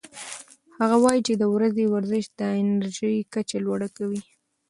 [0.79, 4.21] هغه وايي چې د ورځې ورزش د انرژۍ کچه لوړه کوي.